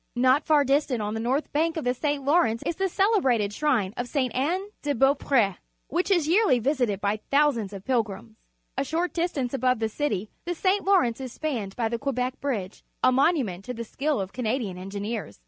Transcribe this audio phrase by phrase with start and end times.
[0.15, 2.23] Not far dis tant on the north bank of the St.
[2.25, 4.31] Lawrence is the celebrated skrine of S(e.
[4.33, 5.57] Anne de Beau pr e^
[5.89, 8.33] which is j'earlj' ^^sited bj^ thousands of pilgrims.
[8.75, 10.83] A short distance above the cit^^ the St.
[10.83, 14.89] Lawrence is spanned by the Quebec Bridge, a monument to the skill of Canadian en
[14.89, 15.37] gineers.